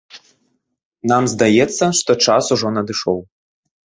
Нам 1.11 1.23
здаецца, 1.33 1.85
што 1.99 2.11
час 2.27 2.43
ужо 2.57 2.67
надышоў. 2.79 3.19